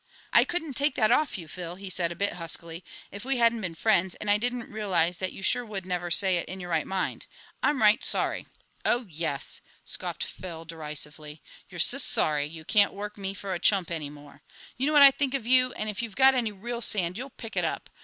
[0.33, 3.61] "I couldn't take that off you, Phil," he said, a bit huskily, "if we hadn't
[3.61, 6.71] been friends and I didn't realize that you sure would never say it in your
[6.71, 7.27] right mind.
[7.61, 8.47] I'm right sorry"
[8.93, 13.91] "Oh, yes," scoffed Phil derisively, "you're sus sorry you can't work me for a chump
[13.91, 14.41] any more.
[14.75, 17.29] You know what I think of you, and if you've got any real sand you'll
[17.29, 17.87] pick it up.